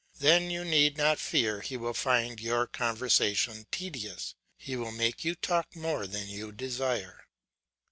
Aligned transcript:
Then 0.17 0.49
you 0.49 0.65
need 0.65 0.97
not 0.97 1.19
fear 1.19 1.61
he 1.61 1.77
will 1.77 1.93
find 1.93 2.39
your 2.39 2.65
conversation 2.65 3.67
tedious; 3.69 4.33
he 4.57 4.75
will 4.75 4.91
make 4.91 5.23
you 5.23 5.35
talk 5.35 5.75
more 5.75 6.07
than 6.07 6.27
you 6.27 6.51
desire. 6.51 7.27